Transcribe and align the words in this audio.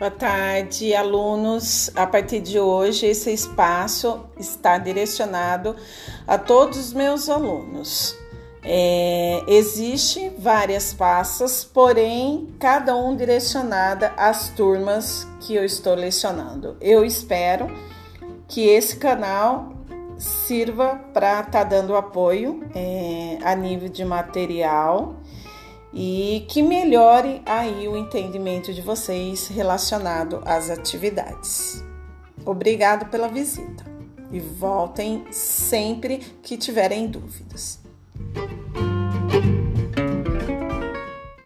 Boa 0.00 0.10
tarde, 0.10 0.94
alunos. 0.94 1.90
A 1.94 2.06
partir 2.06 2.40
de 2.40 2.58
hoje, 2.58 3.04
esse 3.04 3.30
espaço 3.30 4.24
está 4.38 4.78
direcionado 4.78 5.76
a 6.26 6.38
todos 6.38 6.78
os 6.78 6.94
meus 6.94 7.28
alunos. 7.28 8.16
É, 8.64 9.42
Existem 9.46 10.34
várias 10.38 10.94
passas, 10.94 11.64
porém, 11.64 12.48
cada 12.58 12.96
um 12.96 13.14
direcionada 13.14 14.14
às 14.16 14.48
turmas 14.48 15.28
que 15.38 15.54
eu 15.54 15.66
estou 15.66 15.94
lecionando. 15.94 16.78
Eu 16.80 17.04
espero 17.04 17.66
que 18.48 18.68
esse 18.68 18.96
canal 18.96 19.74
sirva 20.16 20.98
para 21.12 21.40
estar 21.40 21.50
tá 21.50 21.62
dando 21.62 21.94
apoio 21.94 22.64
é, 22.74 23.36
a 23.42 23.54
nível 23.54 23.90
de 23.90 24.02
material 24.06 25.20
e 25.92 26.46
que 26.48 26.62
melhore 26.62 27.42
aí 27.44 27.88
o 27.88 27.96
entendimento 27.96 28.72
de 28.72 28.80
vocês 28.80 29.48
relacionado 29.48 30.40
às 30.44 30.70
atividades. 30.70 31.84
Obrigado 32.44 33.10
pela 33.10 33.28
visita 33.28 33.84
e 34.30 34.38
voltem 34.38 35.24
sempre 35.30 36.18
que 36.42 36.56
tiverem 36.56 37.08
dúvidas. 37.08 37.80